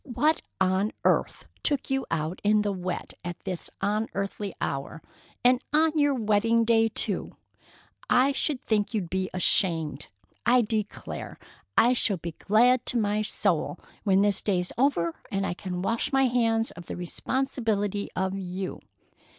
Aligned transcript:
"What 0.03 0.41
on 0.59 0.93
earth 1.05 1.45
took 1.61 1.91
you 1.91 2.07
out 2.09 2.41
in 2.43 2.63
the 2.63 2.71
wet 2.71 3.13
at 3.23 3.39
this 3.41 3.69
unearthly 3.81 4.55
hour? 4.59 4.99
And 5.45 5.63
on 5.71 5.91
your 5.95 6.15
wedding 6.15 6.65
day, 6.65 6.89
too! 6.89 7.35
I 8.09 8.31
should 8.31 8.63
think 8.63 8.95
you'd 8.95 9.11
be 9.11 9.29
ashamed! 9.31 10.07
I 10.43 10.63
declare 10.63 11.37
I 11.77 11.93
shall 11.93 12.17
be 12.17 12.31
glad 12.31 12.83
to 12.87 12.97
my 12.97 13.21
soul 13.21 13.77
when 14.03 14.23
this 14.23 14.41
day's 14.41 14.73
over 14.75 15.21
and 15.31 15.45
I 15.45 15.53
can 15.53 15.83
wash 15.83 16.11
my 16.11 16.25
hands 16.25 16.71
of 16.71 16.87
the 16.87 16.95
responsibility 16.95 18.09
of 18.15 18.35
you. 18.35 18.79